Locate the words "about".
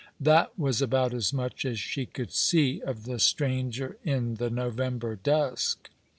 0.81-1.13